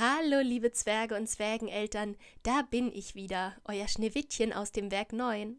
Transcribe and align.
Hallo, 0.00 0.38
liebe 0.38 0.70
Zwerge 0.70 1.16
und 1.16 1.28
Zwergeneltern, 1.28 2.16
da 2.44 2.62
bin 2.62 2.92
ich 2.94 3.16
wieder, 3.16 3.56
euer 3.64 3.88
Schneewittchen 3.88 4.52
aus 4.52 4.70
dem 4.70 4.92
Werk 4.92 5.12
9. 5.12 5.58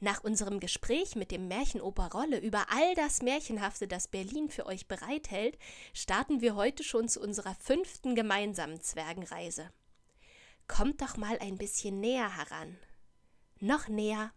Nach 0.00 0.24
unserem 0.24 0.58
Gespräch 0.58 1.14
mit 1.14 1.30
dem 1.30 1.46
Märchenoper 1.46 2.10
Rolle 2.10 2.40
über 2.40 2.66
all 2.70 2.96
das 2.96 3.22
Märchenhafte, 3.22 3.86
das 3.86 4.08
Berlin 4.08 4.48
für 4.48 4.66
euch 4.66 4.88
bereithält, 4.88 5.56
starten 5.94 6.40
wir 6.40 6.56
heute 6.56 6.82
schon 6.82 7.08
zu 7.08 7.20
unserer 7.20 7.54
fünften 7.54 8.16
gemeinsamen 8.16 8.80
Zwergenreise. 8.80 9.70
Kommt 10.66 11.00
doch 11.00 11.16
mal 11.16 11.38
ein 11.38 11.56
bisschen 11.56 12.00
näher 12.00 12.36
heran. 12.36 12.76
Noch 13.60 13.86
näher. 13.86 14.32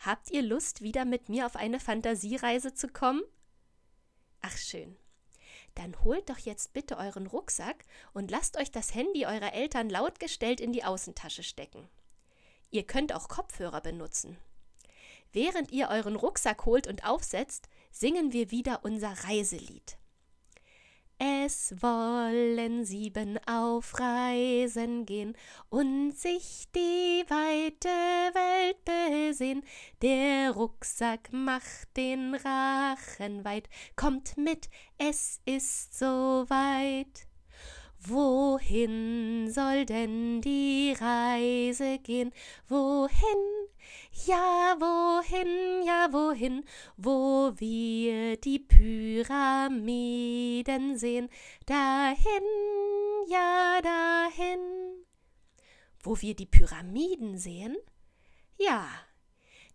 Habt 0.00 0.32
ihr 0.32 0.42
Lust, 0.42 0.82
wieder 0.82 1.04
mit 1.04 1.28
mir 1.28 1.46
auf 1.46 1.54
eine 1.54 1.78
Fantasiereise 1.78 2.74
zu 2.74 2.88
kommen? 2.88 3.22
Ach 4.40 4.56
schön 4.56 4.96
dann 5.74 6.02
holt 6.04 6.28
doch 6.30 6.38
jetzt 6.38 6.72
bitte 6.72 6.96
euren 6.96 7.26
Rucksack 7.26 7.84
und 8.12 8.30
lasst 8.30 8.56
euch 8.56 8.70
das 8.70 8.94
Handy 8.94 9.26
eurer 9.26 9.52
Eltern 9.52 9.88
lautgestellt 9.88 10.60
in 10.60 10.72
die 10.72 10.84
Außentasche 10.84 11.42
stecken. 11.42 11.88
Ihr 12.70 12.86
könnt 12.86 13.14
auch 13.14 13.28
Kopfhörer 13.28 13.80
benutzen. 13.80 14.38
Während 15.32 15.72
ihr 15.72 15.88
euren 15.88 16.16
Rucksack 16.16 16.66
holt 16.66 16.86
und 16.86 17.04
aufsetzt, 17.06 17.68
singen 17.90 18.32
wir 18.32 18.50
wieder 18.50 18.80
unser 18.82 19.12
Reiselied. 19.24 19.96
Es 21.24 21.80
wollen 21.80 22.84
sieben 22.84 23.38
auf 23.46 23.96
Reisen 24.00 25.06
gehen 25.06 25.36
und 25.68 26.10
sich 26.18 26.64
die 26.74 27.24
weite 27.28 27.86
Welt 28.34 28.84
besehen. 28.84 29.62
Der 30.02 30.50
Rucksack 30.50 31.32
macht 31.32 31.96
den 31.96 32.34
Rachen 32.34 33.44
weit. 33.44 33.68
Kommt 33.94 34.36
mit, 34.36 34.68
es 34.98 35.40
ist 35.44 35.96
so 35.96 36.06
weit. 36.48 37.28
Wohin 38.04 39.48
soll 39.52 39.86
denn 39.86 40.40
die 40.40 40.92
Reise 40.98 41.98
gehen? 41.98 42.32
Wohin? 42.68 43.68
Ja, 44.26 44.74
wohin, 44.80 45.84
ja, 45.86 46.12
wohin? 46.12 46.64
Wo 46.96 47.52
wir 47.56 48.36
die 48.38 48.58
Pyramiden 48.58 49.38
sehen. 50.98 51.28
Dahin, 51.66 52.42
ja, 53.28 53.80
dahin. 53.80 55.04
Wo 56.00 56.20
wir 56.20 56.34
die 56.34 56.46
Pyramiden 56.46 57.38
sehen? 57.38 57.76
Ja, 58.58 58.88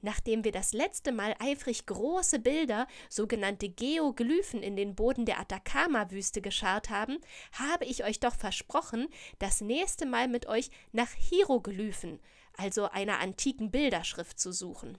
Nachdem 0.02 0.44
wir 0.44 0.52
das 0.52 0.74
letzte 0.74 1.12
Mal 1.12 1.36
eifrig 1.40 1.86
große 1.86 2.40
Bilder, 2.40 2.88
sogenannte 3.10 3.70
Geoglyphen, 3.70 4.62
in 4.62 4.76
den 4.76 4.96
Boden 4.96 5.26
der 5.26 5.40
Atacama-Wüste 5.40 6.42
gescharrt 6.42 6.90
haben, 6.90 7.18
habe 7.54 7.86
ich 7.86 8.04
euch 8.04 8.20
doch 8.20 8.36
versprochen, 8.36 9.08
das 9.40 9.62
nächste 9.62 10.06
Mal 10.06 10.28
mit 10.28 10.46
euch 10.46 10.70
nach 10.92 11.12
Hieroglyphen, 11.12 12.20
also 12.56 12.86
einer 12.90 13.20
antiken 13.20 13.72
Bilderschrift, 13.72 14.40
zu 14.40 14.52
suchen. 14.52 14.98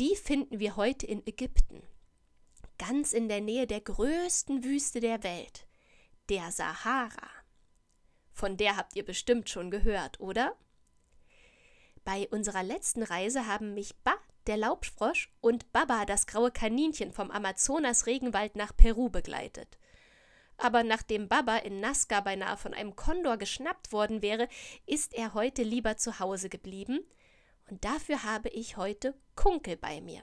Die 0.00 0.16
finden 0.16 0.58
wir 0.58 0.76
heute 0.76 1.06
in 1.06 1.26
Ägypten, 1.26 1.82
ganz 2.78 3.12
in 3.12 3.28
der 3.28 3.40
Nähe 3.40 3.66
der 3.66 3.80
größten 3.80 4.64
Wüste 4.64 5.00
der 5.00 5.22
Welt, 5.22 5.66
der 6.30 6.50
Sahara. 6.50 7.28
Von 8.32 8.56
der 8.56 8.76
habt 8.76 8.94
ihr 8.96 9.04
bestimmt 9.04 9.50
schon 9.50 9.70
gehört, 9.70 10.20
oder? 10.20 10.56
Bei 12.04 12.28
unserer 12.30 12.62
letzten 12.62 13.02
Reise 13.02 13.46
haben 13.46 13.74
mich 13.74 13.96
Ba, 14.02 14.14
der 14.46 14.56
Laubfrosch, 14.56 15.30
und 15.40 15.72
Baba, 15.72 16.04
das 16.04 16.26
graue 16.26 16.50
Kaninchen, 16.50 17.12
vom 17.12 17.30
Amazonas-Regenwald 17.30 18.56
nach 18.56 18.76
Peru 18.76 19.10
begleitet. 19.10 19.78
Aber 20.56 20.82
nachdem 20.82 21.28
Baba 21.28 21.56
in 21.58 21.80
Nazca 21.80 22.20
beinahe 22.20 22.56
von 22.56 22.74
einem 22.74 22.96
Kondor 22.96 23.36
geschnappt 23.36 23.92
worden 23.92 24.22
wäre, 24.22 24.48
ist 24.86 25.14
er 25.14 25.34
heute 25.34 25.62
lieber 25.62 25.96
zu 25.96 26.18
Hause 26.18 26.48
geblieben. 26.48 27.00
Und 27.70 27.84
dafür 27.84 28.24
habe 28.24 28.48
ich 28.48 28.76
heute 28.76 29.14
Kunkel 29.36 29.76
bei 29.76 30.00
mir. 30.00 30.22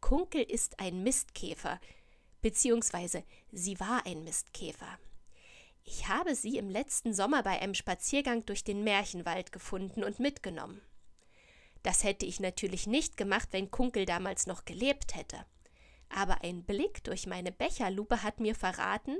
Kunkel 0.00 0.42
ist 0.42 0.80
ein 0.80 1.02
Mistkäfer, 1.02 1.80
beziehungsweise 2.40 3.24
sie 3.50 3.78
war 3.80 4.06
ein 4.06 4.24
Mistkäfer. 4.24 4.98
Ich 5.88 6.08
habe 6.08 6.34
sie 6.34 6.58
im 6.58 6.68
letzten 6.68 7.14
Sommer 7.14 7.44
bei 7.44 7.60
einem 7.60 7.74
Spaziergang 7.74 8.44
durch 8.44 8.64
den 8.64 8.82
Märchenwald 8.82 9.52
gefunden 9.52 10.02
und 10.02 10.18
mitgenommen. 10.18 10.82
Das 11.84 12.02
hätte 12.02 12.26
ich 12.26 12.40
natürlich 12.40 12.88
nicht 12.88 13.16
gemacht, 13.16 13.50
wenn 13.52 13.70
Kunkel 13.70 14.04
damals 14.04 14.48
noch 14.48 14.64
gelebt 14.64 15.14
hätte. 15.14 15.46
Aber 16.08 16.42
ein 16.42 16.64
Blick 16.64 17.04
durch 17.04 17.28
meine 17.28 17.52
Becherlupe 17.52 18.24
hat 18.24 18.40
mir 18.40 18.56
verraten, 18.56 19.16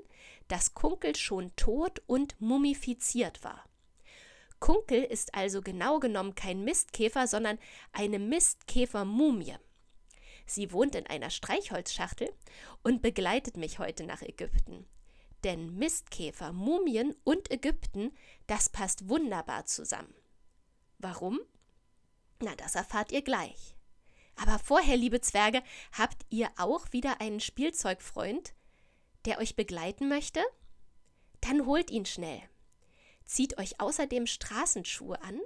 dass 0.49 0.75
Kunkel 0.75 1.15
schon 1.15 1.55
tot 1.55 2.03
und 2.09 2.41
mumifiziert 2.41 3.45
war. 3.45 3.65
Kunkel 4.59 5.05
ist 5.05 5.35
also 5.37 5.61
genau 5.63 6.01
genommen 6.01 6.35
kein 6.35 6.65
Mistkäfer, 6.65 7.29
sondern 7.29 7.61
eine 7.93 8.19
Mistkäfermumie. 8.19 9.55
Sie 10.47 10.73
wohnt 10.73 10.97
in 10.97 11.07
einer 11.07 11.31
Streichholzschachtel 11.31 12.33
und 12.83 13.03
begleitet 13.03 13.57
mich 13.57 13.79
heute 13.79 14.05
nach 14.05 14.23
Ägypten. 14.23 14.87
Denn 15.45 15.77
Mistkäfer, 15.77 16.53
Mumien 16.53 17.15
und 17.25 17.51
Ägypten, 17.51 18.13
das 18.47 18.69
passt 18.69 19.09
wunderbar 19.09 19.67
zusammen. 19.67 20.15
Warum? 20.99 21.41
Na, 22.41 22.55
das 22.57 22.75
erfahrt 22.75 23.13
ihr 23.13 23.23
gleich. 23.23 23.77
Aber 24.37 24.59
vorher, 24.59 24.97
liebe 24.97 25.21
Zwerge, 25.21 25.63
habt 25.93 26.27
ihr 26.29 26.51
auch 26.57 26.93
wieder 26.93 27.21
einen 27.21 27.41
Spielzeugfreund, 27.41 28.55
der 29.25 29.39
euch 29.39 29.57
begleiten 29.57 30.09
möchte? 30.09 30.43
Dann 31.41 31.67
holt 31.67 31.91
ihn 31.91 32.07
schnell. 32.07 32.43
Zieht 33.25 33.59
euch 33.59 33.81
außerdem 33.81 34.27
Straßenschuhe 34.27 35.21
an 35.23 35.41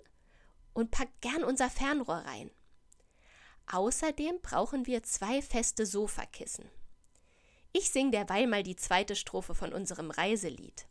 und 0.73 0.91
packt 0.91 1.21
gern 1.21 1.45
unser 1.45 1.71
Fernrohr 1.71 2.23
rein. 2.27 2.51
Außerdem 3.67 4.41
brauchen 4.43 4.87
wir 4.87 5.03
zwei 5.03 5.41
feste 5.41 5.87
Sofakissen. 5.87 6.69
Ich 7.73 7.91
sing 7.91 8.11
derweil 8.11 8.47
mal 8.47 8.63
die 8.63 8.77
zweite 8.77 9.17
Strophe 9.17 9.55
von 9.55 9.73
unserem 9.73 10.11
Reiselied. 10.11 10.87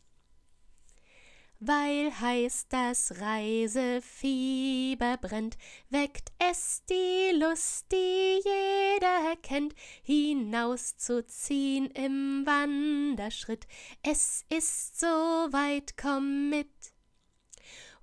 Weil 1.61 2.17
heiß 2.17 2.67
das 2.69 3.19
Reisefieber 3.19 5.17
brennt, 5.17 5.57
weckt 5.89 6.31
es 6.37 6.85
die 6.89 7.37
Lust, 7.37 7.91
die 7.91 8.39
jeder 8.45 9.35
kennt, 9.43 9.75
hinauszuziehen 10.01 11.87
im 11.91 12.45
Wanderschritt. 12.45 13.67
Es 14.03 14.45
ist 14.47 15.01
so 15.01 15.07
weit, 15.07 15.97
komm 15.97 16.49
mit. 16.49 16.69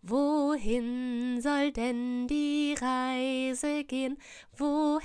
Wohin 0.02 1.40
soll 1.40 1.72
denn 1.72 2.28
die 2.28 2.74
Reise 2.78 3.84
gehen? 3.84 4.18
Wohin, 4.58 5.00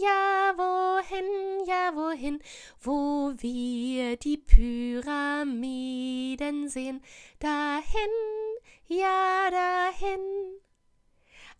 ja, 0.00 0.52
wohin, 0.56 1.64
ja, 1.66 1.92
wohin? 1.94 2.42
Wo 2.80 3.32
wir 3.36 4.16
die 4.16 4.38
Pyramiden 4.38 5.78
sehen. 6.68 7.02
Dahin, 7.38 8.10
ja, 8.86 9.50
dahin. 9.50 10.20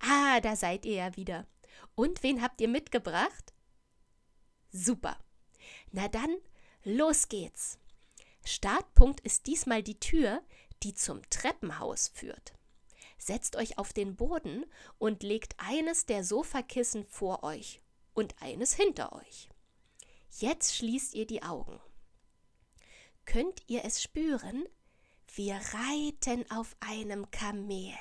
Ah, 0.00 0.40
da 0.40 0.56
seid 0.56 0.84
ihr 0.84 0.96
ja 0.96 1.16
wieder. 1.16 1.46
Und 1.94 2.22
wen 2.22 2.42
habt 2.42 2.60
ihr 2.60 2.68
mitgebracht? 2.68 3.54
Super. 4.70 5.18
Na 5.92 6.08
dann, 6.08 6.36
los 6.84 7.28
geht's. 7.28 7.78
Startpunkt 8.44 9.20
ist 9.20 9.46
diesmal 9.46 9.82
die 9.82 9.98
Tür, 9.98 10.42
die 10.82 10.94
zum 10.94 11.22
Treppenhaus 11.30 12.08
führt. 12.08 12.52
Setzt 13.18 13.56
euch 13.56 13.78
auf 13.78 13.94
den 13.94 14.14
Boden 14.16 14.66
und 14.98 15.22
legt 15.22 15.54
eines 15.58 16.04
der 16.06 16.22
Sofakissen 16.22 17.04
vor 17.04 17.42
euch 17.42 17.80
und 18.16 18.34
eines 18.40 18.74
hinter 18.74 19.12
euch. 19.12 19.48
Jetzt 20.38 20.74
schließt 20.74 21.14
ihr 21.14 21.26
die 21.26 21.42
Augen. 21.42 21.78
Könnt 23.24 23.62
ihr 23.68 23.84
es 23.84 24.02
spüren? 24.02 24.64
Wir 25.34 25.54
reiten 25.54 26.48
auf 26.50 26.76
einem 26.80 27.30
Kamel. 27.30 27.94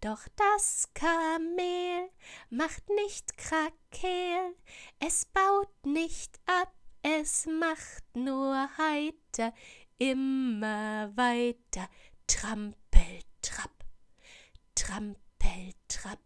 Doch 0.00 0.28
das 0.36 0.88
Kamel 0.94 2.10
macht 2.50 2.88
nicht 2.90 3.36
Krakel, 3.36 4.54
es 5.00 5.24
baut 5.26 5.86
nicht 5.86 6.38
ab, 6.46 6.72
es 7.02 7.46
macht 7.46 8.04
nur 8.14 8.68
heiter 8.76 9.52
immer 9.98 11.10
weiter, 11.16 11.88
trampel, 12.26 13.20
trapp, 13.42 13.84
trampel, 14.74 15.72
trapp. 15.88 16.20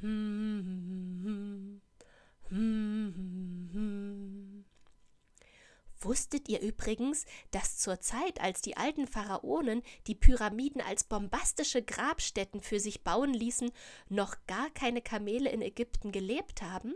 Hm, 0.00 0.64
hm, 0.64 1.22
hm, 1.24 1.80
Wusstet 5.98 6.48
ihr 6.48 6.60
übrigens, 6.60 7.24
dass 7.50 7.78
zur 7.78 8.00
Zeit, 8.00 8.40
als 8.40 8.60
die 8.60 8.76
alten 8.76 9.06
Pharaonen 9.06 9.82
die 10.06 10.14
Pyramiden 10.14 10.82
als 10.82 11.04
bombastische 11.04 11.82
Grabstätten 11.82 12.60
für 12.60 12.78
sich 12.78 13.02
bauen 13.02 13.32
ließen, 13.32 13.72
noch 14.08 14.36
gar 14.46 14.70
keine 14.70 15.00
Kamele 15.00 15.50
in 15.50 15.62
Ägypten 15.62 16.12
gelebt 16.12 16.62
haben? 16.62 16.94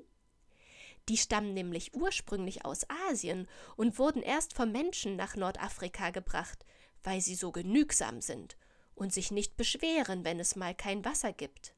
Die 1.08 1.16
stammen 1.16 1.54
nämlich 1.54 1.94
ursprünglich 1.94 2.66
aus 2.66 2.86
Asien 3.08 3.48
und 3.76 3.98
wurden 3.98 4.22
erst 4.22 4.52
vom 4.52 4.72
Menschen 4.72 5.16
nach 5.16 5.36
Nordafrika 5.36 6.10
gebracht, 6.10 6.66
weil 7.02 7.22
sie 7.22 7.34
so 7.34 7.50
genügsam 7.50 8.20
sind 8.20 8.58
und 8.94 9.14
sich 9.14 9.30
nicht 9.30 9.56
beschweren, 9.56 10.24
wenn 10.24 10.38
es 10.38 10.54
mal 10.54 10.74
kein 10.74 11.04
Wasser 11.06 11.32
gibt. 11.32 11.74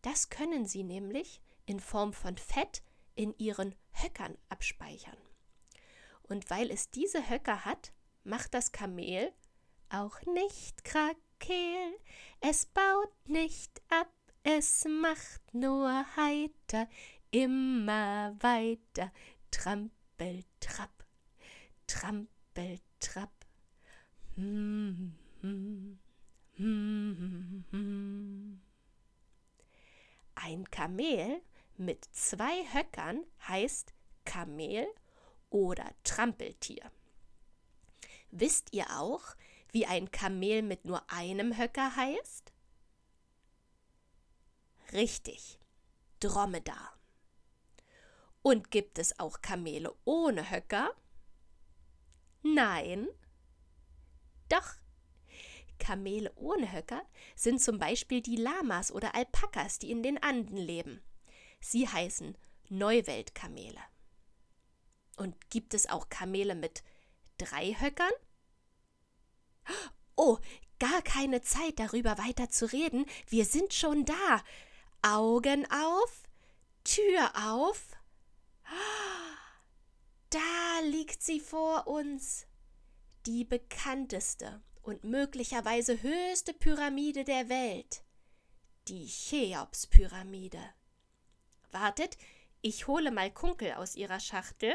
Das 0.00 0.30
können 0.30 0.64
sie 0.64 0.84
nämlich 0.84 1.42
in 1.66 1.80
Form 1.80 2.12
von 2.12 2.36
Fett 2.36 2.82
in 3.14 3.36
ihren 3.38 3.74
Höckern 3.92 4.36
abspeichern. 4.48 5.16
Und 6.22 6.50
weil 6.50 6.70
es 6.70 6.90
diese 6.90 7.28
Höcker 7.28 7.64
hat, 7.64 7.92
macht 8.24 8.54
das 8.54 8.72
Kamel 8.72 9.32
auch 9.90 10.20
nicht 10.22 10.84
Krakeel. 10.84 11.98
Es 12.40 12.66
baut 12.66 13.28
nicht 13.28 13.82
ab, 13.88 14.12
es 14.42 14.84
macht 14.84 15.54
nur 15.54 16.04
heiter, 16.16 16.88
immer 17.30 18.34
weiter. 18.40 19.12
Trampel, 19.50 20.44
trapp, 20.60 21.04
trampel, 21.86 22.80
trapp. 23.00 23.30
Hm, 24.34 25.14
hm, 25.40 25.98
hm, 26.56 28.60
Ein 30.34 30.70
Kamel 30.70 31.40
mit 31.76 32.04
zwei 32.12 32.64
Höckern 32.72 33.24
heißt 33.48 33.94
Kamel 34.24 34.86
oder 35.50 35.90
Trampeltier. 36.04 36.90
Wisst 38.30 38.72
ihr 38.72 38.86
auch, 38.98 39.36
wie 39.70 39.86
ein 39.86 40.10
Kamel 40.10 40.62
mit 40.62 40.84
nur 40.84 41.10
einem 41.10 41.56
Höcker 41.56 41.94
heißt? 41.96 42.52
Richtig, 44.92 45.58
Dromedar. 46.20 46.98
Und 48.42 48.70
gibt 48.70 48.98
es 48.98 49.18
auch 49.18 49.40
Kamele 49.40 49.94
ohne 50.04 50.50
Höcker? 50.50 50.94
Nein. 52.42 53.08
Doch. 54.48 54.74
Kamele 55.78 56.32
ohne 56.36 56.70
Höcker 56.72 57.02
sind 57.34 57.60
zum 57.60 57.78
Beispiel 57.78 58.20
die 58.20 58.36
Lamas 58.36 58.92
oder 58.92 59.14
Alpakas, 59.14 59.78
die 59.78 59.90
in 59.90 60.02
den 60.02 60.22
Anden 60.22 60.56
leben. 60.56 61.02
Sie 61.64 61.88
heißen 61.88 62.36
Neuweltkamele. 62.68 63.80
Und 65.16 65.48
gibt 65.48 65.72
es 65.72 65.88
auch 65.88 66.10
Kamele 66.10 66.54
mit 66.54 66.84
drei 67.38 67.74
Höckern? 67.80 68.12
Oh, 70.14 70.36
gar 70.78 71.00
keine 71.00 71.40
Zeit 71.40 71.78
darüber 71.78 72.18
weiter 72.18 72.50
zu 72.50 72.70
reden. 72.70 73.06
Wir 73.28 73.46
sind 73.46 73.72
schon 73.72 74.04
da. 74.04 74.44
Augen 75.00 75.66
auf, 75.70 76.24
Tür 76.84 77.32
auf. 77.34 77.96
Da 80.28 80.80
liegt 80.84 81.22
sie 81.22 81.40
vor 81.40 81.86
uns. 81.86 82.46
Die 83.24 83.44
bekannteste 83.44 84.62
und 84.82 85.02
möglicherweise 85.02 86.02
höchste 86.02 86.52
Pyramide 86.52 87.24
der 87.24 87.48
Welt. 87.48 88.04
Die 88.86 89.06
Cheops-Pyramide. 89.06 90.62
Wartet, 91.74 92.16
ich 92.62 92.86
hole 92.86 93.10
mal 93.10 93.30
Kunkel 93.30 93.74
aus 93.74 93.94
ihrer 93.94 94.20
Schachtel 94.20 94.74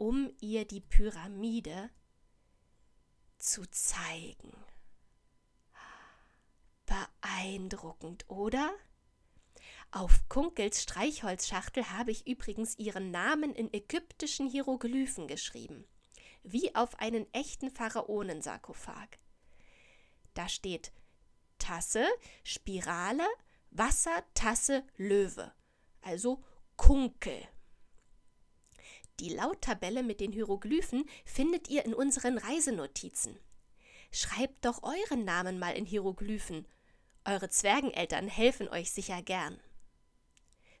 um 0.00 0.32
ihr 0.40 0.64
die 0.64 0.80
Pyramide 0.80 1.90
zu 3.36 3.70
zeigen. 3.70 4.56
Beeindruckend, 6.86 8.24
oder? 8.30 8.70
Auf 9.90 10.26
Kunkels 10.30 10.82
Streichholzschachtel 10.82 11.90
habe 11.90 12.12
ich 12.12 12.26
übrigens 12.26 12.78
ihren 12.78 13.10
Namen 13.10 13.54
in 13.54 13.70
ägyptischen 13.74 14.48
Hieroglyphen 14.48 15.28
geschrieben, 15.28 15.84
wie 16.44 16.74
auf 16.74 16.98
einen 16.98 17.30
echten 17.34 17.70
Pharaonensarkophag. 17.70 19.18
Da 20.32 20.48
steht 20.48 20.92
Tasse, 21.58 22.08
Spirale, 22.42 23.28
Wasser, 23.70 24.24
Tasse, 24.34 24.84
Löwe, 24.96 25.52
also 26.02 26.42
Kunkel. 26.76 27.46
Die 29.20 29.28
Lauttabelle 29.28 30.02
mit 30.02 30.20
den 30.20 30.32
Hieroglyphen 30.32 31.04
findet 31.24 31.68
ihr 31.68 31.84
in 31.84 31.94
unseren 31.94 32.38
Reisenotizen. 32.38 33.38
Schreibt 34.10 34.64
doch 34.64 34.82
euren 34.82 35.24
Namen 35.24 35.58
mal 35.58 35.76
in 35.76 35.84
Hieroglyphen. 35.84 36.66
Eure 37.24 37.48
Zwergeneltern 37.48 38.28
helfen 38.28 38.68
euch 38.68 38.90
sicher 38.90 39.22
gern. 39.22 39.60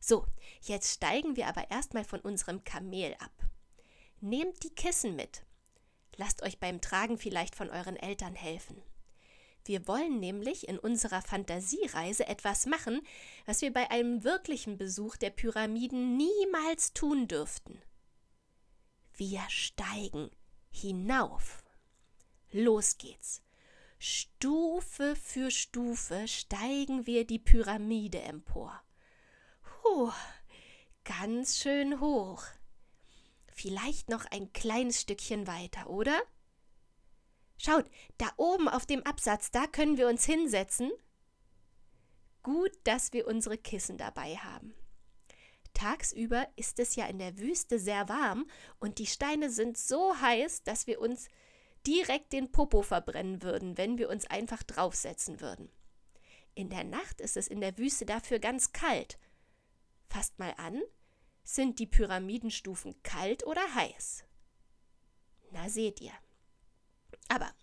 So, 0.00 0.26
jetzt 0.62 0.94
steigen 0.94 1.36
wir 1.36 1.46
aber 1.46 1.70
erstmal 1.70 2.04
von 2.04 2.20
unserem 2.20 2.64
Kamel 2.64 3.14
ab. 3.20 3.50
Nehmt 4.20 4.64
die 4.64 4.74
Kissen 4.74 5.14
mit. 5.14 5.44
Lasst 6.16 6.42
euch 6.42 6.58
beim 6.58 6.80
Tragen 6.80 7.18
vielleicht 7.18 7.54
von 7.54 7.70
euren 7.70 7.96
Eltern 7.96 8.34
helfen. 8.34 8.82
Wir 9.64 9.86
wollen 9.86 10.20
nämlich 10.20 10.68
in 10.68 10.78
unserer 10.78 11.22
Fantasiereise 11.22 12.26
etwas 12.26 12.66
machen, 12.66 13.02
was 13.46 13.60
wir 13.60 13.72
bei 13.72 13.90
einem 13.90 14.24
wirklichen 14.24 14.78
Besuch 14.78 15.16
der 15.16 15.30
Pyramiden 15.30 16.16
niemals 16.16 16.92
tun 16.92 17.28
dürften. 17.28 17.80
Wir 19.14 19.42
steigen 19.48 20.30
hinauf. 20.70 21.62
Los 22.52 22.96
geht's. 22.98 23.42
Stufe 23.98 25.14
für 25.14 25.50
Stufe 25.50 26.26
steigen 26.26 27.06
wir 27.06 27.26
die 27.26 27.38
Pyramide 27.38 28.22
empor. 28.22 28.82
Puh, 29.62 30.10
ganz 31.04 31.58
schön 31.58 32.00
hoch. 32.00 32.42
Vielleicht 33.52 34.08
noch 34.08 34.24
ein 34.30 34.54
kleines 34.54 35.02
Stückchen 35.02 35.46
weiter, 35.46 35.90
oder? 35.90 36.18
Schaut, 37.62 37.84
da 38.16 38.26
oben 38.38 38.68
auf 38.68 38.86
dem 38.86 39.02
Absatz, 39.02 39.50
da 39.50 39.66
können 39.66 39.98
wir 39.98 40.08
uns 40.08 40.24
hinsetzen. 40.24 40.90
Gut, 42.42 42.72
dass 42.84 43.12
wir 43.12 43.26
unsere 43.26 43.58
Kissen 43.58 43.98
dabei 43.98 44.36
haben. 44.36 44.74
Tagsüber 45.74 46.48
ist 46.56 46.78
es 46.78 46.96
ja 46.96 47.04
in 47.04 47.18
der 47.18 47.36
Wüste 47.36 47.78
sehr 47.78 48.08
warm 48.08 48.46
und 48.78 48.98
die 48.98 49.06
Steine 49.06 49.50
sind 49.50 49.76
so 49.76 50.18
heiß, 50.18 50.62
dass 50.62 50.86
wir 50.86 51.02
uns 51.02 51.28
direkt 51.86 52.32
den 52.32 52.50
Popo 52.50 52.80
verbrennen 52.80 53.42
würden, 53.42 53.76
wenn 53.76 53.98
wir 53.98 54.08
uns 54.08 54.24
einfach 54.24 54.62
draufsetzen 54.62 55.42
würden. 55.42 55.70
In 56.54 56.70
der 56.70 56.84
Nacht 56.84 57.20
ist 57.20 57.36
es 57.36 57.46
in 57.46 57.60
der 57.60 57.76
Wüste 57.76 58.06
dafür 58.06 58.38
ganz 58.38 58.72
kalt. 58.72 59.18
Fasst 60.08 60.38
mal 60.38 60.54
an, 60.56 60.80
sind 61.42 61.78
die 61.78 61.86
Pyramidenstufen 61.86 63.02
kalt 63.02 63.46
oder 63.46 63.74
heiß? 63.74 64.24
Na 65.50 65.68
seht 65.68 66.00
ihr. 66.00 66.14
Aber 67.30 67.54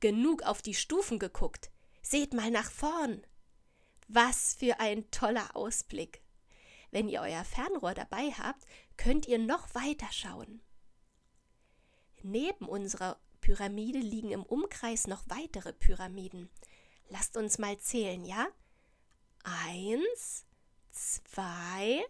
genug 0.00 0.42
auf 0.42 0.62
die 0.62 0.74
Stufen 0.74 1.18
geguckt. 1.20 1.70
Seht 2.02 2.34
mal 2.34 2.50
nach 2.50 2.70
vorn. 2.70 3.24
Was 4.08 4.54
für 4.54 4.80
ein 4.80 5.08
toller 5.12 5.56
Ausblick. 5.56 6.20
Wenn 6.90 7.08
ihr 7.08 7.22
euer 7.22 7.44
Fernrohr 7.44 7.94
dabei 7.94 8.32
habt, 8.32 8.66
könnt 8.96 9.26
ihr 9.26 9.38
noch 9.38 9.74
weiter 9.74 10.08
schauen. 10.10 10.60
Neben 12.22 12.68
unserer 12.68 13.18
Pyramide 13.40 14.00
liegen 14.00 14.32
im 14.32 14.42
Umkreis 14.42 15.06
noch 15.06 15.22
weitere 15.28 15.72
Pyramiden. 15.72 16.50
Lasst 17.08 17.36
uns 17.36 17.58
mal 17.58 17.78
zählen, 17.78 18.24
ja? 18.24 18.48
Eins, 19.44 20.44
zwei, 20.90 22.04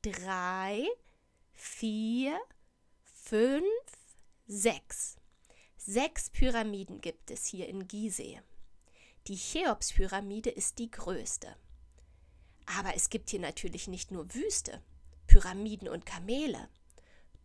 drei, 0.00 0.86
vier, 1.52 2.40
fünf, 3.04 3.64
sechs. 4.46 5.16
Sechs 5.84 6.30
Pyramiden 6.30 7.00
gibt 7.00 7.32
es 7.32 7.44
hier 7.44 7.68
in 7.68 7.88
Gizeh. 7.88 8.40
Die 9.26 9.36
Cheops-Pyramide 9.36 10.50
ist 10.50 10.78
die 10.78 10.88
größte. 10.88 11.56
Aber 12.66 12.94
es 12.94 13.10
gibt 13.10 13.30
hier 13.30 13.40
natürlich 13.40 13.88
nicht 13.88 14.12
nur 14.12 14.32
Wüste, 14.32 14.80
Pyramiden 15.26 15.88
und 15.88 16.06
Kamele. 16.06 16.68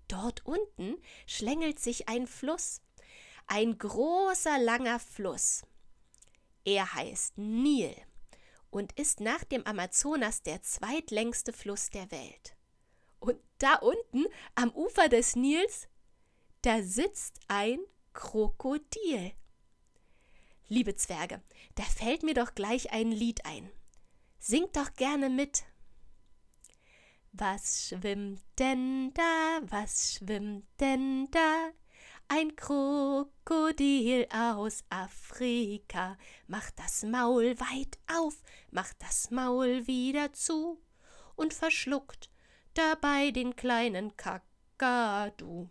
Dort 0.08 0.46
unten 0.46 0.98
schlängelt 1.26 1.80
sich 1.80 2.10
ein 2.10 2.28
Fluss, 2.28 2.82
ein 3.48 3.80
großer, 3.80 4.60
langer 4.60 5.00
Fluss. 5.00 5.64
Er 6.64 6.94
heißt 6.94 7.40
Nil 7.40 7.96
und 8.70 8.92
ist 9.00 9.20
nach 9.20 9.44
dem 9.46 9.66
Amazonas 9.66 10.44
der 10.44 10.62
zweitlängste 10.62 11.54
Fluss 11.54 11.90
der 11.90 12.12
Welt. 12.12 12.56
Und 13.20 13.40
da 13.58 13.78
unten 13.78 14.26
am 14.54 14.70
Ufer 14.76 15.10
des 15.10 15.36
Nils 15.36 15.88
da 16.62 16.82
sitzt 16.84 17.40
ein 17.48 17.80
Krokodil. 18.18 19.32
Liebe 20.68 20.96
Zwerge, 20.96 21.40
da 21.76 21.84
fällt 21.84 22.24
mir 22.24 22.34
doch 22.34 22.56
gleich 22.56 22.92
ein 22.92 23.12
Lied 23.12 23.46
ein. 23.46 23.70
Singt 24.40 24.76
doch 24.76 24.92
gerne 24.96 25.30
mit. 25.30 25.66
Was 27.32 27.88
schwimmt 27.88 28.42
denn 28.58 29.14
da, 29.14 29.60
was 29.70 30.16
schwimmt 30.16 30.66
denn 30.80 31.30
da? 31.30 31.70
Ein 32.28 32.56
Krokodil 32.56 34.28
aus 34.34 34.84
Afrika 34.90 36.18
macht 36.48 36.80
das 36.80 37.04
Maul 37.04 37.60
weit 37.60 38.00
auf, 38.12 38.42
macht 38.72 39.00
das 39.00 39.30
Maul 39.30 39.86
wieder 39.86 40.34
zu 40.34 40.82
und 41.36 41.54
verschluckt 41.54 42.32
dabei 42.74 43.30
den 43.30 43.56
kleinen 43.56 44.18
Kakadu. 44.18 45.70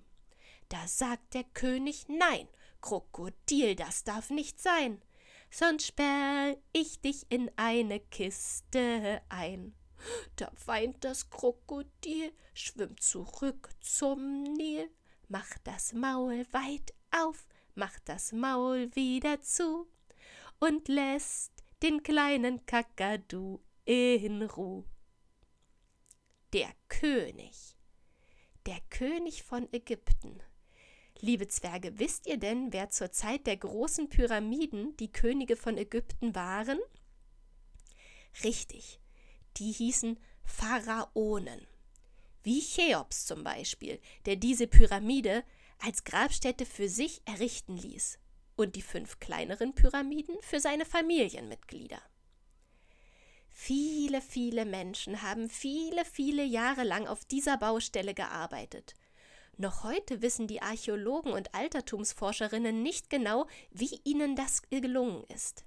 Da 0.68 0.88
sagt 0.88 1.34
der 1.34 1.44
König 1.44 2.06
Nein, 2.08 2.48
Krokodil, 2.80 3.76
das 3.76 4.04
darf 4.04 4.30
nicht 4.30 4.60
sein, 4.60 5.00
sonst 5.50 5.86
sperr 5.86 6.56
ich 6.72 7.00
dich 7.00 7.26
in 7.30 7.50
eine 7.56 8.00
Kiste 8.00 9.22
ein. 9.28 9.74
Da 10.36 10.52
weint 10.66 11.04
das 11.04 11.30
Krokodil, 11.30 12.32
schwimmt 12.54 13.02
zurück 13.02 13.70
zum 13.80 14.42
Nil, 14.42 14.90
macht 15.28 15.60
das 15.64 15.92
Maul 15.92 16.46
weit 16.52 16.92
auf, 17.10 17.46
macht 17.74 18.08
das 18.08 18.32
Maul 18.32 18.94
wieder 18.94 19.40
zu 19.42 19.88
und 20.58 20.88
lässt 20.88 21.52
den 21.82 22.02
kleinen 22.02 22.64
Kakadu 22.66 23.60
in 23.84 24.42
Ruhe. 24.42 24.84
Der 26.52 26.72
König, 26.88 27.76
der 28.66 28.80
König 28.90 29.42
von 29.42 29.72
Ägypten. 29.72 30.40
Liebe 31.20 31.48
Zwerge, 31.48 31.98
wisst 31.98 32.26
ihr 32.26 32.36
denn, 32.36 32.72
wer 32.72 32.90
zur 32.90 33.10
Zeit 33.10 33.46
der 33.46 33.56
großen 33.56 34.08
Pyramiden 34.08 34.96
die 34.98 35.10
Könige 35.10 35.56
von 35.56 35.78
Ägypten 35.78 36.34
waren? 36.34 36.78
Richtig, 38.44 39.00
die 39.56 39.72
hießen 39.72 40.18
Pharaonen. 40.44 41.66
Wie 42.42 42.60
Cheops 42.60 43.26
zum 43.26 43.44
Beispiel, 43.44 44.00
der 44.26 44.36
diese 44.36 44.66
Pyramide 44.66 45.42
als 45.78 46.04
Grabstätte 46.04 46.66
für 46.66 46.88
sich 46.88 47.22
errichten 47.24 47.76
ließ 47.76 48.18
und 48.54 48.76
die 48.76 48.82
fünf 48.82 49.18
kleineren 49.18 49.74
Pyramiden 49.74 50.36
für 50.40 50.60
seine 50.60 50.84
Familienmitglieder. 50.84 52.00
Viele, 53.48 54.20
viele 54.20 54.66
Menschen 54.66 55.22
haben 55.22 55.48
viele, 55.48 56.04
viele 56.04 56.44
Jahre 56.44 56.84
lang 56.84 57.06
auf 57.06 57.24
dieser 57.24 57.56
Baustelle 57.56 58.12
gearbeitet. 58.12 58.94
Noch 59.58 59.84
heute 59.84 60.20
wissen 60.20 60.46
die 60.46 60.60
Archäologen 60.60 61.32
und 61.32 61.54
Altertumsforscherinnen 61.54 62.82
nicht 62.82 63.08
genau, 63.08 63.46
wie 63.70 64.00
ihnen 64.04 64.36
das 64.36 64.62
gelungen 64.62 65.24
ist. 65.24 65.64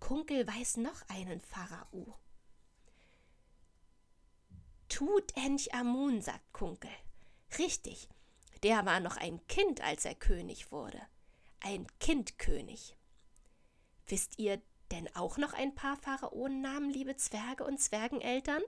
Kunkel 0.00 0.46
weiß 0.46 0.78
noch 0.78 1.02
einen 1.08 1.40
Pharao. 1.40 2.18
Tutanchamun, 4.88 6.20
sagt 6.20 6.52
Kunkel. 6.52 6.90
Richtig, 7.58 8.08
der 8.64 8.84
war 8.84 9.00
noch 9.00 9.16
ein 9.16 9.44
Kind, 9.46 9.80
als 9.82 10.04
er 10.04 10.14
König 10.14 10.72
wurde. 10.72 11.00
Ein 11.60 11.86
Kindkönig. 12.00 12.96
Wisst 14.06 14.38
ihr 14.38 14.60
denn 14.90 15.08
auch 15.14 15.38
noch 15.38 15.52
ein 15.52 15.74
paar 15.74 15.96
Pharaonennamen, 15.96 16.90
liebe 16.90 17.16
Zwerge 17.16 17.64
und 17.64 17.80
Zwergeneltern? 17.80 18.62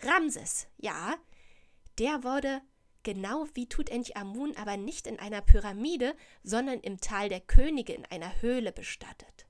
Ramses, 0.00 0.66
ja, 0.76 1.16
der 1.98 2.24
wurde 2.24 2.60
genau 3.04 3.46
wie 3.54 3.68
Tutanchamun 3.68 4.56
aber 4.56 4.76
nicht 4.76 5.06
in 5.06 5.18
einer 5.18 5.42
Pyramide, 5.42 6.16
sondern 6.42 6.80
im 6.80 7.00
Tal 7.00 7.28
der 7.28 7.40
Könige 7.40 7.92
in 7.92 8.04
einer 8.06 8.42
Höhle 8.42 8.72
bestattet. 8.72 9.46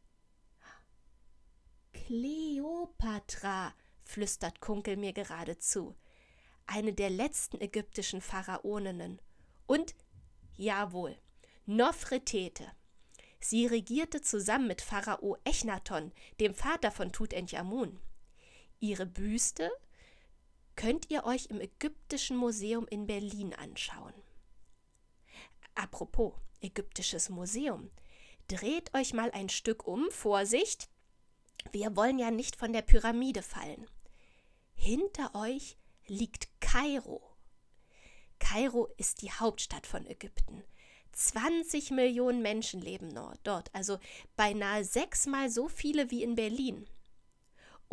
Kleopatra, 1.93 3.75
flüstert 4.03 4.61
Kunkel 4.61 4.97
mir 4.97 5.15
gerade 5.15 5.59
zu, 5.59 5.95
eine 6.67 6.93
der 6.93 7.11
letzten 7.11 7.61
ägyptischen 7.61 8.21
Pharaoninnen. 8.21 9.21
Und, 9.67 9.95
jawohl, 10.57 11.17
Nofretete. 11.67 12.71
Sie 13.41 13.67
regierte 13.67 14.21
zusammen 14.21 14.67
mit 14.67 14.83
Pharao 14.83 15.39
Echnaton, 15.45 16.13
dem 16.41 16.55
Vater 16.55 16.91
von 16.91 17.13
Tutanchamun. 17.13 18.01
Ihre 18.81 19.07
Büste 19.07 19.71
könnt 20.76 21.11
ihr 21.11 21.25
euch 21.25 21.47
im 21.47 21.61
Ägyptischen 21.61 22.37
Museum 22.37 22.87
in 22.88 23.07
Berlin 23.07 23.54
anschauen. 23.54 24.14
Apropos 25.75 26.35
Ägyptisches 26.61 27.28
Museum, 27.28 27.90
dreht 28.49 28.95
euch 28.95 29.12
mal 29.12 29.31
ein 29.33 29.49
Stück 29.49 29.87
um, 29.87 30.11
Vorsicht, 30.11 30.88
wir 31.73 31.97
wollen 31.97 32.19
ja 32.19 32.31
nicht 32.31 32.57
von 32.57 32.73
der 32.73 32.83
Pyramide 32.83 33.43
fallen. 33.43 33.87
Hinter 34.75 35.35
euch 35.35 35.76
liegt 36.07 36.49
Kairo. 36.61 37.23
Kairo 38.38 38.88
ist 38.97 39.23
die 39.23 39.31
Hauptstadt 39.31 39.87
von 39.87 40.07
Ägypten. 40.07 40.64
20 41.12 41.93
Millionen 41.93 42.43
Menschen 42.43 42.81
leben 42.81 43.14
dort, 43.45 43.71
also 43.73 43.99
beinahe 44.37 44.85
sechsmal 44.85 45.49
so 45.49 45.69
viele 45.69 46.11
wie 46.11 46.23
in 46.23 46.35
Berlin. 46.35 46.88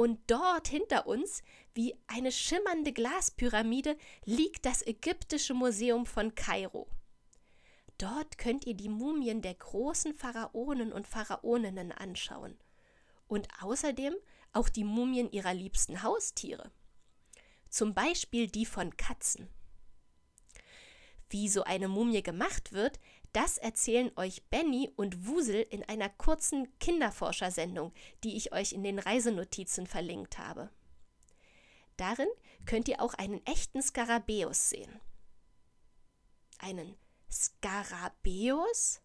Und 0.01 0.19
dort 0.25 0.67
hinter 0.67 1.05
uns, 1.05 1.43
wie 1.75 1.95
eine 2.07 2.31
schimmernde 2.31 2.91
Glaspyramide, 2.91 3.95
liegt 4.25 4.65
das 4.65 4.81
Ägyptische 4.81 5.53
Museum 5.53 6.07
von 6.07 6.33
Kairo. 6.33 6.87
Dort 7.99 8.39
könnt 8.39 8.65
ihr 8.65 8.73
die 8.73 8.89
Mumien 8.89 9.43
der 9.43 9.53
großen 9.53 10.15
Pharaonen 10.15 10.91
und 10.91 11.05
Pharaoninnen 11.05 11.91
anschauen. 11.91 12.57
Und 13.27 13.47
außerdem 13.61 14.15
auch 14.53 14.69
die 14.69 14.85
Mumien 14.85 15.31
ihrer 15.31 15.53
liebsten 15.53 16.01
Haustiere. 16.01 16.71
Zum 17.69 17.93
Beispiel 17.93 18.47
die 18.47 18.65
von 18.65 18.97
Katzen. 18.97 19.49
Wie 21.29 21.47
so 21.47 21.61
eine 21.61 21.87
Mumie 21.87 22.23
gemacht 22.23 22.73
wird, 22.73 22.99
das 23.33 23.57
erzählen 23.57 24.11
euch 24.15 24.43
Benny 24.49 24.91
und 24.95 25.27
Wusel 25.27 25.61
in 25.69 25.83
einer 25.83 26.09
kurzen 26.09 26.67
Kinderforschersendung, 26.79 27.93
die 28.23 28.35
ich 28.35 28.51
euch 28.51 28.73
in 28.73 28.83
den 28.83 28.99
Reisenotizen 28.99 29.87
verlinkt 29.87 30.37
habe. 30.37 30.69
Darin 31.97 32.29
könnt 32.65 32.87
ihr 32.87 33.01
auch 33.01 33.13
einen 33.13 33.45
echten 33.45 33.81
Skarabäus 33.81 34.69
sehen. 34.69 34.99
Einen 36.59 36.95
Skarabäus? 37.29 39.01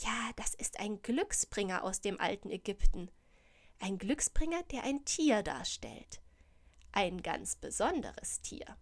Ja, 0.00 0.30
das 0.36 0.54
ist 0.54 0.80
ein 0.80 1.02
Glücksbringer 1.02 1.84
aus 1.84 2.00
dem 2.00 2.20
alten 2.20 2.50
Ägypten. 2.50 3.10
Ein 3.78 3.98
Glücksbringer, 3.98 4.62
der 4.64 4.84
ein 4.84 5.04
Tier 5.04 5.42
darstellt. 5.42 6.20
Ein 6.92 7.22
ganz 7.22 7.56
besonderes 7.56 8.40
Tier. 8.42 8.76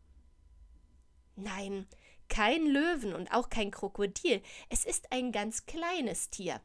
Nein, 1.36 1.86
kein 2.30 2.64
Löwen 2.66 3.12
und 3.14 3.30
auch 3.34 3.50
kein 3.50 3.70
Krokodil. 3.70 4.42
Es 4.70 4.86
ist 4.86 5.12
ein 5.12 5.32
ganz 5.32 5.66
kleines 5.66 6.30
Tier. 6.30 6.62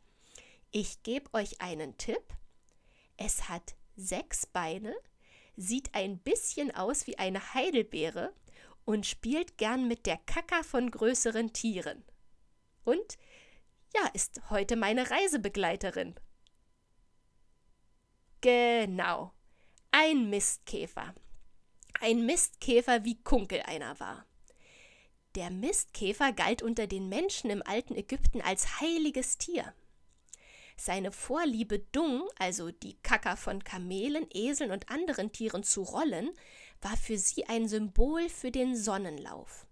Ich 0.71 1.03
gebe 1.03 1.33
euch 1.33 1.59
einen 1.59 1.97
Tipp. 1.97 2.23
Es 3.17 3.49
hat 3.49 3.75
sechs 3.97 4.45
Beine, 4.45 4.95
sieht 5.57 5.93
ein 5.93 6.19
bisschen 6.19 6.73
aus 6.73 7.07
wie 7.07 7.17
eine 7.17 7.53
Heidelbeere 7.53 8.33
und 8.85 9.05
spielt 9.05 9.57
gern 9.57 9.87
mit 9.87 10.05
der 10.05 10.17
Kaka 10.17 10.63
von 10.63 10.91
größeren 10.91 11.51
Tieren. 11.51 12.03
Und 12.83 13.17
ja, 13.95 14.07
ist 14.13 14.41
heute 14.49 14.75
meine 14.75 15.09
Reisebegleiterin. 15.09 16.15
Genau, 18.41 19.33
ein 19.91 20.29
Mistkäfer. 20.29 21.15
Ein 22.01 22.25
Mistkäfer, 22.25 23.03
wie 23.05 23.23
Kunkel 23.23 23.61
einer 23.61 23.99
war. 23.99 24.25
Der 25.35 25.51
Mistkäfer 25.51 26.31
galt 26.31 26.61
unter 26.61 26.87
den 26.87 27.09
Menschen 27.09 27.49
im 27.49 27.61
alten 27.61 27.93
Ägypten 27.95 28.41
als 28.41 28.79
heiliges 28.79 29.37
Tier. 29.37 29.73
Seine 30.77 31.11
Vorliebe, 31.11 31.79
Dung, 31.91 32.27
also 32.37 32.71
die 32.71 32.95
Kacker 33.01 33.35
von 33.35 33.63
Kamelen, 33.63 34.27
Eseln 34.33 34.71
und 34.71 34.89
anderen 34.89 35.33
Tieren 35.33 35.63
zu 35.63 35.83
rollen, 35.83 36.31
war 36.81 36.95
für 36.95 37.17
sie 37.17 37.45
ein 37.47 37.67
Symbol 37.67 38.29
für 38.29 38.51
den 38.51 38.77
Sonnenlauf. 38.77 39.67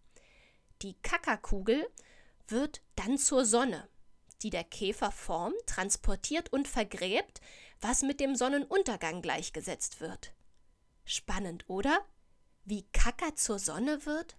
Die 0.82 0.96
Kackerkugel 1.02 1.88
wird 2.48 2.82
dann 2.96 3.18
zur 3.18 3.46
Sonne, 3.46 3.88
die 4.42 4.50
der 4.50 4.66
Käfer 4.66 5.12
formt, 5.12 5.56
transportiert 5.66 6.52
und 6.52 6.68
vergräbt, 6.68 7.40
was 7.80 8.02
mit 8.02 8.20
dem 8.20 8.36
Sonnenuntergang 8.36 9.22
gleichgesetzt 9.22 10.02
wird. 10.02 10.34
Spannend, 11.06 11.66
oder? 11.70 12.06
Wie 12.66 12.84
Kacker 12.92 13.36
zur 13.36 13.60
Sonne 13.60 14.06
wird? 14.06 14.38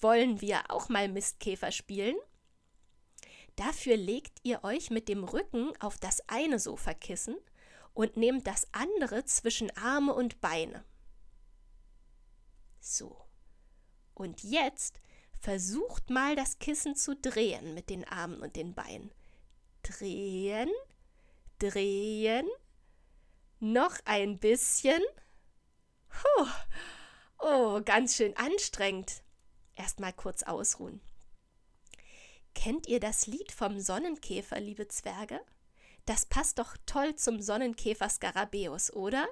Wollen 0.00 0.40
wir 0.40 0.70
auch 0.70 0.88
mal 0.88 1.08
Mistkäfer 1.08 1.72
spielen? 1.72 2.16
Dafür 3.56 3.96
legt 3.96 4.38
ihr 4.44 4.62
euch 4.62 4.90
mit 4.90 5.08
dem 5.08 5.24
Rücken 5.24 5.72
auf 5.80 5.98
das 5.98 6.22
eine 6.28 6.60
Sofakissen 6.60 7.36
und 7.92 8.16
nehmt 8.16 8.46
das 8.46 8.68
andere 8.72 9.24
zwischen 9.24 9.76
Arme 9.76 10.14
und 10.14 10.40
Beine. 10.40 10.84
So. 12.78 13.16
Und 14.14 14.44
jetzt 14.44 15.00
versucht 15.40 16.10
mal 16.10 16.36
das 16.36 16.60
Kissen 16.60 16.94
zu 16.94 17.16
drehen 17.16 17.74
mit 17.74 17.90
den 17.90 18.04
Armen 18.06 18.40
und 18.40 18.54
den 18.54 18.74
Beinen. 18.74 19.10
Drehen, 19.82 20.70
drehen, 21.58 22.46
noch 23.60 23.96
ein 24.04 24.38
bisschen. 24.38 25.02
Puh. 26.08 26.46
Oh, 27.40 27.80
ganz 27.84 28.16
schön 28.16 28.36
anstrengend. 28.36 29.22
Erstmal 29.78 30.12
kurz 30.12 30.42
ausruhen. 30.42 31.00
Kennt 32.54 32.86
ihr 32.88 32.98
das 32.98 33.28
Lied 33.28 33.52
vom 33.52 33.78
Sonnenkäfer, 33.78 34.58
liebe 34.58 34.88
Zwerge? 34.88 35.40
Das 36.04 36.26
passt 36.26 36.58
doch 36.58 36.76
toll 36.84 37.14
zum 37.14 37.40
Sonnenkäfer 37.40 38.08
Skarabäus, 38.08 38.92
oder? 38.92 39.28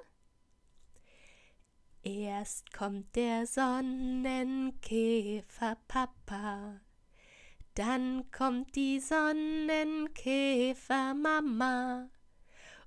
Erst 2.01 2.71
kommt 2.71 3.13
der 3.17 3.45
Sonnenkäfer 3.45 5.75
Papa, 5.89 6.79
dann 7.75 8.31
kommt 8.31 8.73
die 8.77 9.01
Sonnenkäfer 9.01 11.13
Mama 11.13 12.09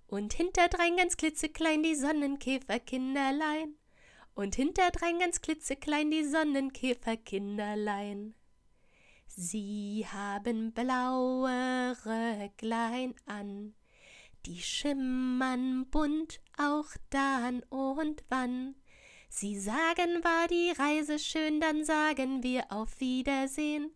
und 0.06 0.32
hinterdrein 0.32 0.96
ganz 0.96 1.18
klitzeklein 1.18 1.82
die 1.82 1.96
Sonnenkäferkinderlein 1.96 3.76
und 4.34 4.54
hinterdrein 4.54 5.18
ganz 5.18 5.40
klitzeklein 5.40 6.10
die 6.10 6.24
Sonnenkäferkinderlein. 6.24 8.34
Sie 9.26 10.06
haben 10.12 10.72
blaue 10.72 11.96
Röcklein 12.04 13.14
an, 13.26 13.74
die 14.46 14.60
schimmern 14.60 15.86
bunt 15.90 16.40
auch 16.58 16.88
dann 17.10 17.62
und 17.64 18.24
wann. 18.28 18.74
Sie 19.28 19.58
sagen, 19.58 20.24
war 20.24 20.48
die 20.48 20.72
Reise 20.76 21.20
schön, 21.20 21.60
dann 21.60 21.84
sagen 21.84 22.42
wir 22.42 22.72
auf 22.72 22.98
Wiedersehen. 22.98 23.92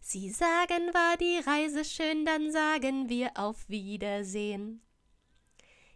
Sie 0.00 0.30
sagen, 0.30 0.94
war 0.94 1.16
die 1.16 1.40
Reise 1.44 1.84
schön, 1.84 2.24
dann 2.24 2.52
sagen 2.52 3.08
wir 3.08 3.32
auf 3.34 3.68
Wiedersehen. 3.68 4.80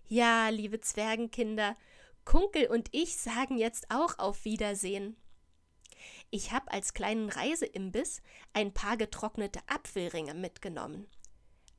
Ja, 0.09 0.49
liebe 0.49 0.81
Zwergenkinder, 0.81 1.77
Kunkel 2.31 2.69
und 2.69 2.91
ich 2.93 3.17
sagen 3.17 3.59
jetzt 3.59 3.91
auch 3.91 4.21
auf 4.21 4.45
Wiedersehen. 4.45 5.17
Ich 6.31 6.53
habe 6.53 6.71
als 6.71 6.95
kleinen 6.95 7.29
Reiseimbiss 7.29 8.23
ein 8.53 8.73
paar 8.73 8.97
getrocknete 8.97 9.59
Apfelringe 9.67 10.35
mitgenommen. 10.35 11.09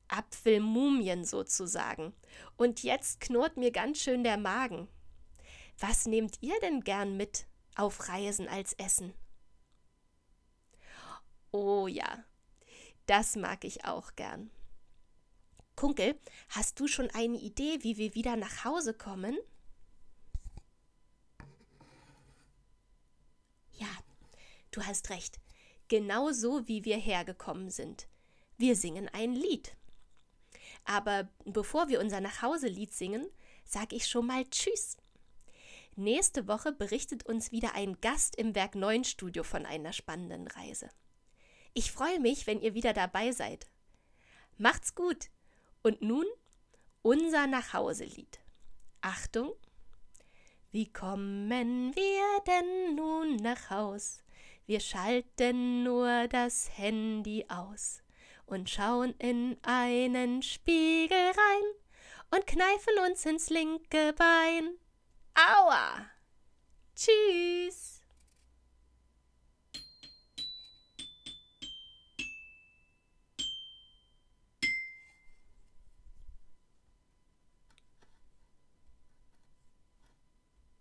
Apfelmumien 0.09 1.23
sozusagen. 1.23 2.13
Und 2.57 2.83
jetzt 2.83 3.21
knurrt 3.21 3.55
mir 3.55 3.71
ganz 3.71 3.99
schön 3.99 4.25
der 4.25 4.35
Magen. 4.35 4.89
Was 5.79 6.05
nehmt 6.05 6.35
ihr 6.41 6.59
denn 6.59 6.81
gern 6.81 7.15
mit 7.15 7.45
auf 7.77 8.09
Reisen 8.09 8.49
als 8.49 8.73
Essen? 8.73 9.13
Oh 11.51 11.87
ja, 11.87 12.25
das 13.05 13.37
mag 13.37 13.63
ich 13.63 13.85
auch 13.85 14.17
gern. 14.17 14.51
Kunkel, 15.77 16.19
hast 16.49 16.77
du 16.77 16.87
schon 16.87 17.09
eine 17.11 17.37
Idee, 17.37 17.77
wie 17.83 17.95
wir 17.95 18.15
wieder 18.15 18.35
nach 18.35 18.65
Hause 18.65 18.93
kommen? 18.93 19.37
Ja, 23.81 23.87
du 24.69 24.83
hast 24.85 25.09
recht. 25.09 25.39
Genau 25.87 26.31
so, 26.31 26.67
wie 26.67 26.85
wir 26.85 26.97
hergekommen 26.97 27.71
sind. 27.71 28.07
Wir 28.57 28.75
singen 28.75 29.09
ein 29.09 29.33
Lied. 29.33 29.75
Aber 30.85 31.27
bevor 31.45 31.89
wir 31.89 31.99
unser 31.99 32.21
Nachhauselied 32.21 32.93
singen, 32.93 33.27
sage 33.65 33.95
ich 33.95 34.07
schon 34.07 34.27
mal 34.27 34.45
Tschüss. 34.45 34.97
Nächste 35.95 36.47
Woche 36.47 36.71
berichtet 36.71 37.25
uns 37.25 37.51
wieder 37.51 37.73
ein 37.73 37.99
Gast 38.01 38.35
im 38.35 38.53
Werk 38.53 38.75
9 38.75 39.03
Studio 39.03 39.43
von 39.43 39.65
einer 39.65 39.93
spannenden 39.93 40.47
Reise. 40.47 40.89
Ich 41.73 41.91
freue 41.91 42.19
mich, 42.19 42.45
wenn 42.45 42.61
ihr 42.61 42.75
wieder 42.75 42.93
dabei 42.93 43.31
seid. 43.31 43.67
Macht's 44.57 44.93
gut! 44.93 45.31
Und 45.81 46.03
nun 46.03 46.25
unser 47.01 47.47
Nachhauselied. 47.47 48.39
Achtung! 49.01 49.53
Wie 50.71 50.91
kommen 50.91 51.51
wir 51.95 52.43
denn 52.47 52.95
nun 52.95 53.35
nach 53.35 53.69
Haus? 53.69 54.23
Wir 54.65 54.79
schalten 54.79 55.83
nur 55.83 56.29
das 56.29 56.77
Handy 56.77 57.45
aus 57.49 58.01
und 58.45 58.69
schauen 58.69 59.13
in 59.19 59.57
einen 59.63 60.41
Spiegel 60.41 61.17
rein 61.17 61.63
und 62.31 62.47
kneifen 62.47 62.93
uns 63.05 63.25
ins 63.25 63.49
linke 63.49 64.13
Bein. 64.13 64.77
Aua! 65.35 66.05
Tschüss! 66.95 68.00